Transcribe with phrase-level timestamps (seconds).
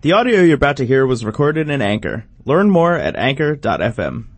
[0.00, 2.24] The audio you're about to hear was recorded in Anchor.
[2.48, 4.32] Learn more at anchor.fm.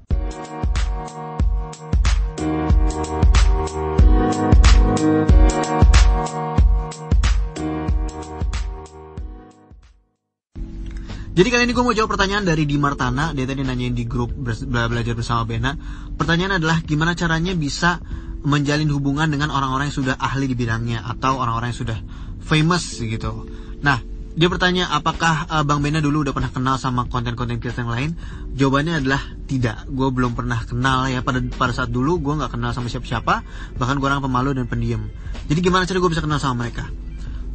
[11.31, 14.37] Jadi kali ini gue mau jawab pertanyaan dari Di Martana Dia tadi nanyain di grup
[14.37, 15.73] belajar bersama Bena
[16.13, 18.05] Pertanyaan adalah gimana caranya bisa
[18.45, 21.99] menjalin hubungan dengan orang-orang yang sudah ahli di bidangnya Atau orang-orang yang sudah
[22.45, 23.49] famous gitu
[23.81, 27.93] Nah dia bertanya apakah uh, Bang Bena dulu udah pernah kenal sama konten-konten kreator yang
[27.93, 28.11] lain?
[28.57, 29.85] Jawabannya adalah tidak.
[29.93, 31.21] Gue belum pernah kenal ya.
[31.21, 33.45] Pada pada saat dulu gue nggak kenal sama siapa-siapa.
[33.77, 35.05] Bahkan gue orang pemalu dan pendiam.
[35.47, 36.89] Jadi gimana cara gue bisa kenal sama mereka?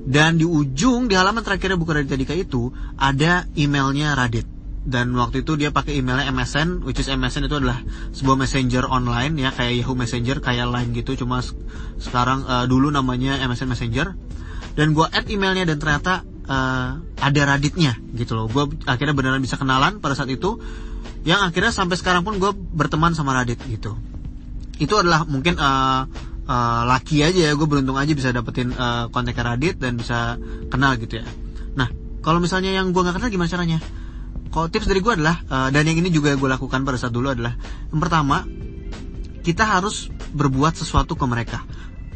[0.07, 4.49] dan di ujung di halaman terakhirnya buku Raditya Dika itu ada emailnya Radit.
[4.81, 7.85] Dan waktu itu dia pakai emailnya MSN which is MSN itu adalah
[8.17, 11.21] sebuah messenger online ya kayak Yahoo Messenger kayak Line gitu.
[11.21, 11.53] Cuma se-
[12.01, 14.17] sekarang eh, dulu namanya MSN Messenger.
[14.73, 16.89] Dan gue add emailnya dan ternyata eh,
[17.21, 18.49] ada Raditnya gitu loh.
[18.49, 20.57] Gue akhirnya beneran bisa kenalan pada saat itu.
[21.29, 24.01] Yang akhirnya sampai sekarang pun gue berteman sama Radit gitu.
[24.81, 26.09] Itu adalah mungkin uh,
[26.51, 30.35] uh, laki aja ya gue beruntung aja bisa dapetin uh, kontak Radit dan bisa
[30.67, 31.27] kenal gitu ya.
[31.79, 31.87] Nah
[32.21, 33.79] kalau misalnya yang gue nggak kenal gimana caranya?
[34.51, 37.31] Kalau tips dari gue adalah uh, dan yang ini juga gue lakukan pada saat dulu
[37.31, 37.55] adalah
[37.95, 38.43] yang pertama
[39.47, 41.63] kita harus berbuat sesuatu ke mereka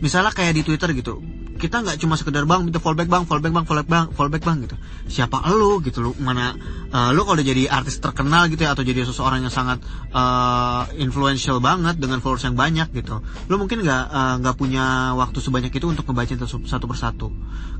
[0.03, 1.23] misalnya kayak di Twitter gitu
[1.55, 4.77] kita nggak cuma sekedar bang minta fallback bang fallback bang fallback bang fallback bang gitu.
[5.07, 6.53] Siapa lu gitu lu mana
[6.91, 9.79] uh, lu kalau jadi artis terkenal gitu ya atau jadi seseorang yang sangat
[10.11, 15.39] uh, influential banget dengan followers yang banyak gitu lu mungkin nggak uh, nggak punya waktu
[15.39, 17.29] sebanyak itu untuk ngebacain satu satu persatu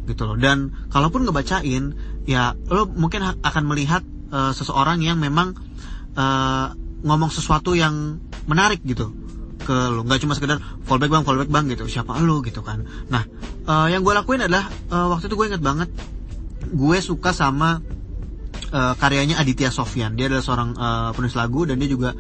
[0.07, 0.39] gitu loh.
[0.39, 1.99] Dan kalaupun ngebacain
[2.31, 5.59] ya lu mungkin akan melihat uh, seseorang yang memang
[6.15, 6.73] uh,
[7.05, 9.24] ngomong sesuatu yang menarik gitu
[9.65, 10.05] ke lu.
[10.05, 11.89] Nggak cuma sekedar fallback bang fallback bang gitu.
[11.89, 12.45] Siapa lu?
[12.45, 12.85] gitu kan.
[13.09, 13.25] Nah
[13.65, 15.89] eh, yang gue lakuin adalah eh, waktu itu gue inget banget
[16.69, 17.81] gue suka sama
[18.71, 20.15] eh, karyanya Aditya Sofyan.
[20.15, 22.13] Dia adalah seorang eh, penulis lagu dan dia juga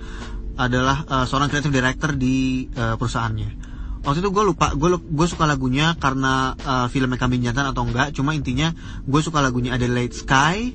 [0.56, 3.76] adalah eh, seorang creative director di eh, perusahaannya.
[4.04, 8.16] Waktu itu gue lupa gue gue suka lagunya karena eh, filmnya Kambing Jantan atau enggak.
[8.16, 8.72] Cuma intinya
[9.04, 10.72] gue suka lagunya Adelaide Sky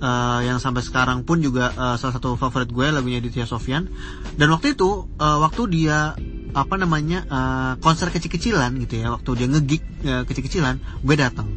[0.00, 3.88] eh, yang sampai sekarang pun juga eh, salah satu favorit gue lagunya Aditya Sofyan.
[4.36, 6.12] Dan waktu itu eh, waktu dia
[6.56, 11.48] apa namanya eh, konser kecil-kecilan gitu ya waktu dia ngegig eh, kecil-kecilan gue datang.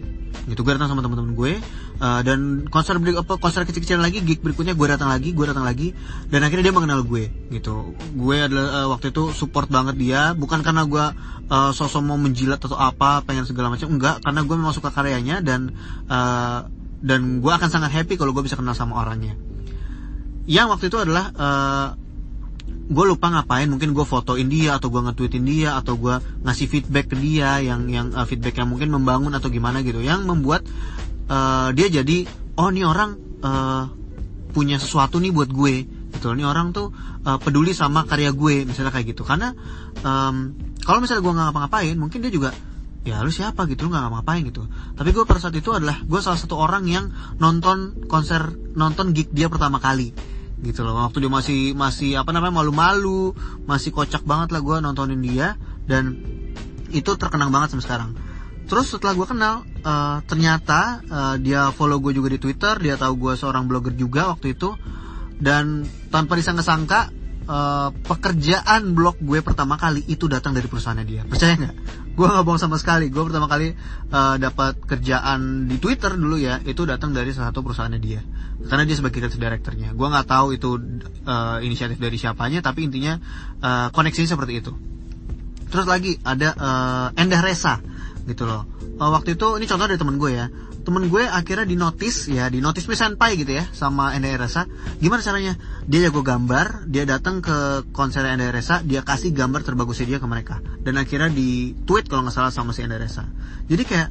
[0.49, 1.53] Gitu gue datang sama teman-teman gue
[1.99, 5.67] eh, dan konser beri- apa konser kecil-kecilan lagi gig berikutnya gue datang lagi gue datang
[5.67, 5.93] lagi
[6.31, 7.93] dan akhirnya dia mengenal gue gitu.
[8.17, 11.05] Gue adalah eh, waktu itu support banget dia bukan karena gue
[11.47, 15.43] eh, sosok mau menjilat atau apa pengen segala macam enggak karena gue memang suka karyanya
[15.45, 15.69] dan
[16.99, 19.35] dan gue akan sangat happy kalau gue bisa kenal sama orangnya.
[20.49, 21.87] Yang waktu itu adalah eh,
[22.69, 23.69] gue lupa ngapain.
[23.69, 27.85] Mungkin gue fotoin dia atau gue nge-tweetin dia atau gue ngasih feedback ke dia yang
[27.87, 30.01] yang uh, feedback yang mungkin membangun atau gimana gitu.
[30.01, 30.65] Yang membuat
[31.29, 32.25] uh, dia jadi
[32.57, 33.15] oh ini orang
[33.45, 33.85] uh,
[34.51, 35.75] punya sesuatu nih buat gue.
[36.09, 36.89] Gitu ini orang tuh
[37.23, 38.65] uh, peduli sama karya gue.
[38.65, 39.21] Misalnya kayak gitu.
[39.21, 39.53] Karena
[40.01, 42.49] um, kalau misalnya gue nggak ngapa-ngapain mungkin dia juga
[43.07, 43.87] ya lu siapa gitu?
[43.87, 44.63] Lu nggak ngapa-ngapain gitu.
[44.95, 49.31] Tapi gue pada saat itu adalah gue salah satu orang yang nonton konser nonton gig
[49.31, 50.11] dia pertama kali.
[50.59, 50.99] Gitu loh.
[50.99, 53.31] Waktu dia masih masih apa namanya malu-malu
[53.63, 55.55] masih kocak banget lah gue nontonin dia.
[55.87, 56.19] Dan
[56.91, 58.11] itu terkenang banget sampai sekarang.
[58.69, 62.77] Terus setelah gue kenal eh, ternyata eh, dia follow gue juga di twitter.
[62.83, 64.75] Dia tahu gue seorang blogger juga waktu itu.
[65.39, 67.18] Dan tanpa disangka-sangka
[67.49, 71.21] eh, pekerjaan blog gue pertama kali itu datang dari perusahaannya dia.
[71.25, 71.75] Percaya nggak?
[72.13, 73.09] Gue nggak bohong sama sekali.
[73.09, 77.65] Gue pertama kali eh, dapat kerjaan di twitter dulu ya itu datang dari salah satu
[77.65, 78.21] perusahaannya dia.
[78.69, 79.97] Karena dia sebagai creative directornya.
[79.97, 80.77] Gue nggak tahu itu
[81.25, 83.17] eh, inisiatif dari siapanya tapi intinya
[83.59, 84.71] eh, koneksinya seperti itu.
[85.69, 87.81] Terus lagi ada eh, Endah Resa
[88.29, 88.69] gitu loh.
[88.79, 90.47] Eh, waktu itu ini contoh dari temen gue ya.
[90.79, 94.69] Temen gue akhirnya di notice ya di notice Senpai gitu ya sama Endah Resa.
[95.01, 95.57] Gimana caranya?
[95.89, 100.27] Dia jago gambar dia datang ke konser Endah Resa dia kasih gambar terbagusnya dia ke
[100.29, 100.61] mereka.
[100.85, 103.25] Dan akhirnya di tweet kalau nggak salah sama si Endah Resa.
[103.65, 104.09] Jadi kayak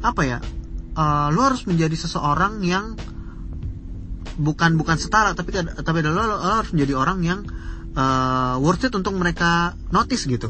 [0.00, 0.38] apa ya
[0.96, 2.96] eh, lu harus menjadi seseorang yang
[4.40, 7.40] bukan bukan setara tapi tapi lo, lo harus menjadi orang yang
[7.92, 10.48] uh, worth it untuk mereka notice gitu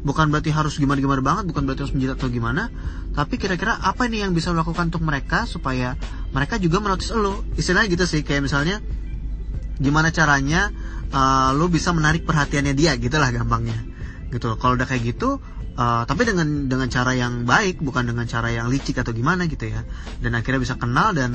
[0.00, 2.72] bukan berarti harus gimana gimana banget bukan berarti harus menjilat atau gimana
[3.12, 5.98] tapi kira-kira apa nih yang bisa lo lakukan untuk mereka supaya
[6.32, 8.80] mereka juga menotis lo istilahnya gitu sih kayak misalnya
[9.80, 10.68] gimana caranya
[11.10, 13.80] uh, lo bisa menarik perhatiannya dia gitulah gampangnya.
[14.30, 15.42] Gitu kalau udah kayak gitu
[15.74, 19.66] uh, tapi dengan dengan cara yang baik bukan dengan cara yang licik atau gimana gitu
[19.72, 19.82] ya.
[20.22, 21.34] Dan akhirnya bisa kenal dan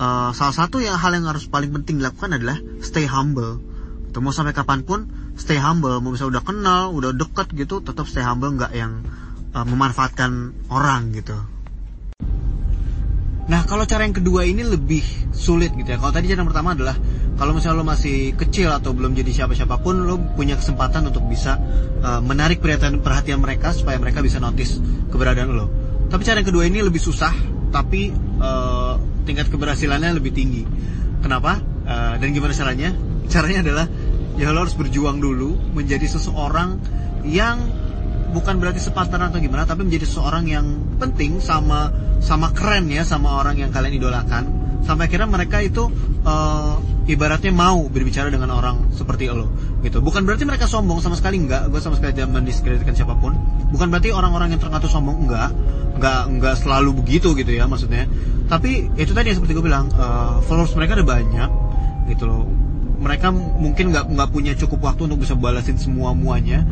[0.00, 3.62] uh, salah satu yang hal yang harus paling penting dilakukan adalah stay humble.
[4.10, 4.18] Gitu.
[4.20, 8.24] mau sampai kapan pun stay humble mau bisa udah kenal udah deket gitu tetap stay
[8.24, 9.02] humble nggak yang
[9.52, 11.36] uh, memanfaatkan orang gitu
[13.42, 15.02] Nah, kalau cara yang kedua ini lebih
[15.34, 15.98] sulit gitu ya.
[15.98, 16.94] Kalau tadi cara yang pertama adalah
[17.34, 21.58] kalau misalnya lo masih kecil atau belum jadi siapa-siapa pun lo punya kesempatan untuk bisa
[22.06, 24.78] uh, menarik perhatian perhatian mereka supaya mereka bisa notice
[25.10, 25.66] keberadaan lo.
[26.06, 27.34] Tapi cara yang kedua ini lebih susah,
[27.74, 28.94] tapi uh,
[29.26, 30.62] tingkat keberhasilannya lebih tinggi.
[31.18, 31.58] Kenapa?
[31.82, 32.94] Uh, dan gimana caranya?
[33.26, 33.86] Caranya adalah
[34.40, 36.80] ya lo harus berjuang dulu menjadi seseorang
[37.28, 37.60] yang
[38.32, 41.92] bukan berarti sepantaran atau gimana tapi menjadi seseorang yang penting sama
[42.24, 44.44] sama keren ya sama orang yang kalian idolakan.
[44.82, 45.86] Sampai akhirnya mereka itu
[46.26, 46.74] uh,
[47.06, 49.46] ibaratnya mau berbicara dengan orang seperti lo
[49.86, 50.02] gitu.
[50.02, 51.70] Bukan berarti mereka sombong sama sekali enggak.
[51.70, 53.36] Gue sama sekali tidak mendiskreditkan siapa pun.
[53.70, 55.54] Bukan berarti orang-orang yang terngatur sombong enggak.
[55.94, 58.10] Enggak enggak selalu begitu gitu ya maksudnya.
[58.50, 61.50] Tapi itu tadi yang seperti gue bilang uh, followers mereka ada banyak
[62.10, 62.42] gitu loh
[63.02, 66.62] mereka mungkin nggak nggak punya cukup waktu untuk bisa balasin semua muanya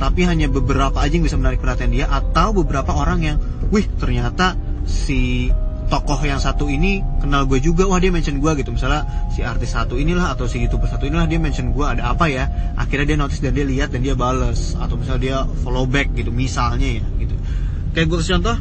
[0.00, 3.36] tapi hanya beberapa aja yang bisa menarik perhatian dia atau beberapa orang yang
[3.70, 4.56] wih ternyata
[4.88, 5.52] si
[5.90, 8.70] tokoh yang satu ini kenal gue juga wah dia mention gue gitu.
[8.70, 12.30] Misalnya si artis satu inilah atau si youtuber satu inilah dia mention gue ada apa
[12.30, 12.46] ya?
[12.78, 15.36] Akhirnya dia notice dan dia lihat dan dia bales atau misalnya dia
[15.66, 17.34] follow back gitu misalnya ya gitu.
[17.92, 18.56] Kayak gue contoh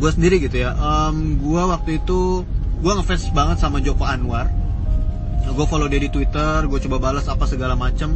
[0.00, 0.72] gue sendiri gitu ya.
[0.74, 2.42] Um, gue waktu itu
[2.80, 4.48] gue ngefans banget sama Joko Anwar
[5.58, 8.14] gue follow dia di Twitter gue coba balas apa segala macem.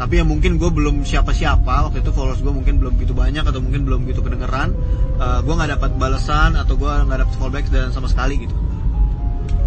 [0.00, 3.60] Tapi ya mungkin gue belum siapa-siapa waktu itu followers gue mungkin belum gitu banyak atau
[3.60, 4.72] mungkin belum gitu kedengeran.
[5.20, 8.56] Uh, gue nggak dapat balasan atau gue nggak dapat fallback dan sama sekali gitu.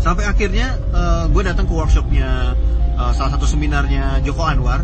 [0.01, 2.57] Sampai akhirnya uh, gue datang ke workshopnya
[2.97, 4.81] uh, salah satu seminarnya Joko Anwar.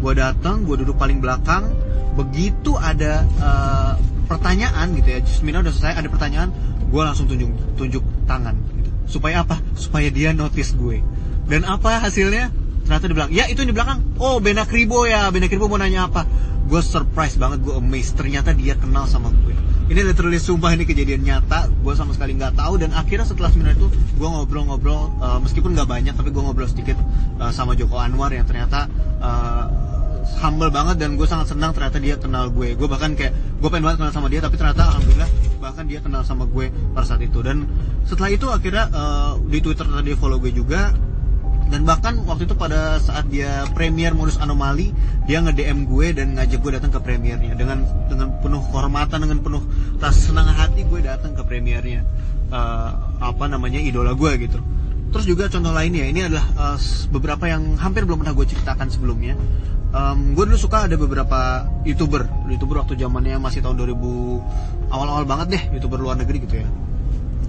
[0.00, 1.68] Gue datang gue duduk paling belakang.
[2.16, 3.92] Begitu ada uh,
[4.24, 6.48] pertanyaan gitu ya seminar udah selesai ada pertanyaan
[6.88, 8.88] gue langsung tunjuk tunjuk tangan gitu.
[9.04, 9.60] supaya apa?
[9.76, 11.04] Supaya dia notice gue
[11.46, 12.50] dan apa hasilnya?
[12.82, 14.02] Ternyata dia bilang ya itu di belakang.
[14.18, 15.30] Oh Benak Ribo ya.
[15.30, 16.26] Benak Ribo mau nanya apa?
[16.66, 18.18] Gue surprise banget gue amazed.
[18.18, 19.54] Ternyata dia kenal sama gue.
[19.92, 21.68] Ini literally sumpah ini kejadian nyata.
[21.82, 22.82] Gue sama sekali nggak tahu.
[22.82, 26.98] Dan akhirnya setelah seminar itu gue ngobrol-ngobrol uh, meskipun nggak banyak tapi gue ngobrol sedikit
[27.38, 28.90] uh, sama Joko Anwar yang ternyata
[29.22, 29.66] uh,
[30.42, 32.74] humble banget dan gue sangat senang ternyata dia kenal gue.
[32.74, 35.30] Gue bahkan kayak gue pengen banget kenal sama dia tapi ternyata alhamdulillah
[35.62, 37.38] bahkan dia kenal sama gue pada saat itu.
[37.46, 37.68] Dan
[38.02, 40.90] setelah itu akhirnya uh, di Twitter dia follow gue juga
[41.72, 44.92] dan bahkan waktu itu pada saat dia premier modus anomali
[45.24, 47.56] dia nge DM gue dan ngajak gue datang ke premiernya.
[47.56, 49.64] Dengan dengan penuh kehormatan dengan penuh
[49.96, 52.04] rasa senang hati gue datang ke premiernya.
[52.52, 52.92] Uh,
[53.24, 54.60] apa namanya idola gue gitu.
[55.16, 56.78] Terus juga contoh lainnya ini adalah uh,
[57.08, 59.32] beberapa yang hampir belum pernah gue ceritakan sebelumnya.
[59.96, 62.28] Um, gue dulu suka ada beberapa youtuber.
[62.52, 66.68] Youtuber waktu zamannya masih tahun 2000 awal-awal banget deh youtuber luar negeri gitu ya.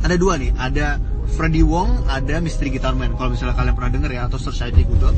[0.04, 3.16] Ada dua nih ada Freddy Wong ada Mystery Guitar Man.
[3.16, 5.16] Kalau misalnya kalian pernah denger ya atau search aja di Google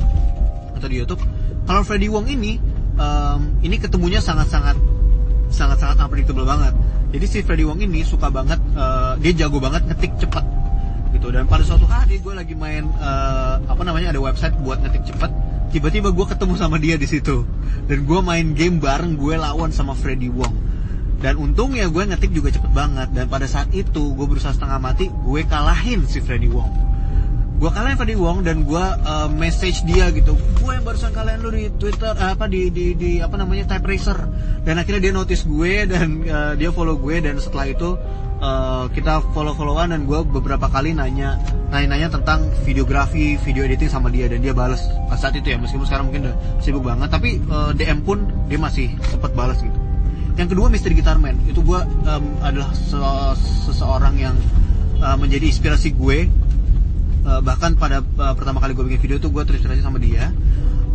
[0.76, 1.22] atau di YouTube.
[1.66, 2.62] Kalau Freddy Wong ini
[3.00, 4.78] um, ini ketemunya sangat-sangat
[5.50, 6.74] sangat-sangat unpredictable banget.
[7.16, 10.46] Jadi si Freddy Wong ini suka banget uh, dia jago banget ngetik cepat
[11.16, 11.32] gitu.
[11.32, 15.32] Dan pada suatu hari gue lagi main uh, apa namanya ada website buat ngetik cepat
[15.74, 17.44] tiba-tiba gue ketemu sama dia di situ.
[17.86, 20.75] Dan gue main game bareng gue lawan sama Freddy Wong
[21.24, 23.10] dan untungnya gue ngetik juga cepet banget.
[23.16, 26.72] Dan pada saat itu gue berusaha setengah mati gue kalahin si Freddy Wong.
[27.56, 30.36] Gue kalahin Freddy Wong dan gue uh, message dia gitu.
[30.60, 33.88] Gue yang barusan kalian lu di Twitter uh, apa di, di di apa namanya type
[33.88, 34.28] racer
[34.68, 37.24] dan akhirnya dia notice gue dan uh, dia follow gue.
[37.24, 37.96] Dan setelah itu
[38.44, 41.40] uh, kita follow followan dan gue beberapa kali nanya
[41.72, 44.28] nanya nanya tentang videografi video editing sama dia.
[44.28, 44.84] Dan dia balas
[45.16, 47.08] saat itu ya meskipun sekarang mungkin udah sibuk banget.
[47.08, 49.85] Tapi uh, DM pun dia masih sempat balas gitu
[50.36, 53.00] yang kedua Mister Guitarman itu gue um, adalah se
[53.66, 54.36] seseorang yang
[55.00, 56.28] uh, menjadi inspirasi gue.
[57.26, 60.30] Uh, bahkan pada uh, pertama kali gue bikin video itu gue terinspirasi sama dia.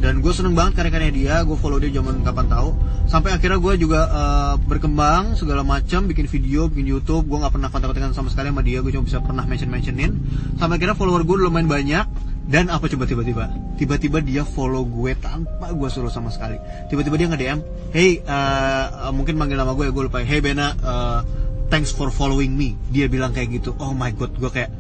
[0.01, 1.35] Dan gue seneng banget karya-karya dia.
[1.45, 2.73] Gue follow dia zaman kapan tahu.
[3.05, 7.29] Sampai akhirnya gue juga uh, berkembang segala macam bikin video bikin YouTube.
[7.29, 8.81] Gue nggak pernah kontak-kontakan sama sekali sama dia.
[8.81, 10.17] Gue cuma bisa pernah mention mentionin
[10.57, 12.07] sampai akhirnya follower gue lumayan banyak
[12.51, 13.47] dan apa coba tiba-tiba?
[13.79, 16.59] Tiba-tiba dia follow gue tanpa gue suruh sama sekali.
[16.91, 17.59] Tiba-tiba dia nge-DM,
[17.95, 20.19] "Hey, uh, mungkin manggil nama gue ya, gue lupa.
[20.27, 21.23] Hey Bena, uh,
[21.71, 23.79] thanks for following me." Dia bilang kayak gitu.
[23.79, 24.75] Oh my god, gue kayak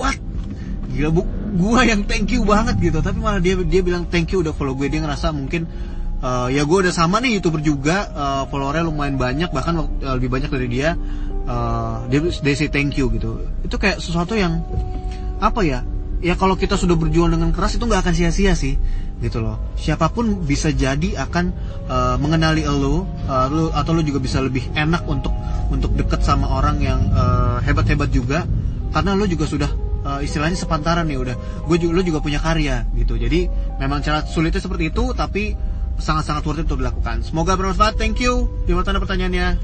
[0.00, 0.16] what?
[0.96, 1.28] Gila bu,
[1.60, 3.04] gue yang thank you banget gitu.
[3.04, 4.88] Tapi malah dia dia bilang thank you udah follow gue.
[4.88, 5.68] Dia ngerasa mungkin
[6.24, 10.48] uh, ya gue udah sama nih youtuber juga, uh, followernya lumayan banyak, bahkan lebih banyak
[10.48, 10.96] dari dia.
[11.44, 13.44] Uh, dia dia say thank you gitu.
[13.60, 14.64] Itu kayak sesuatu yang
[15.44, 15.84] apa ya?
[16.24, 18.80] Ya kalau kita sudah berjuang dengan keras itu nggak akan sia-sia sih
[19.20, 19.60] gitu loh.
[19.76, 21.44] Siapa pun bisa jadi akan
[21.86, 25.36] uh, mengenali lo uh, lo atau lo juga bisa lebih enak untuk
[25.68, 28.48] untuk deket sama orang yang uh, hebat-hebat juga.
[28.88, 29.68] Karena lo juga sudah
[30.08, 31.36] uh, istilahnya sepantaran nih udah.
[31.68, 33.20] Gue juga lo juga punya karya gitu.
[33.20, 33.44] Jadi
[33.76, 35.52] memang cara sulitnya seperti itu tapi
[36.00, 37.20] sangat-sangat worth it untuk dilakukan.
[37.20, 38.00] Semoga bermanfaat.
[38.00, 38.48] Thank you.
[38.64, 39.60] Gimana tanda pertanyaannya?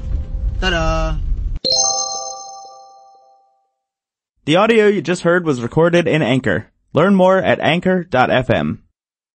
[0.61, 1.30] Dadah
[4.43, 6.71] The audio you just heard was recorded in Anchor.
[6.93, 8.79] Learn more at anchor.fm.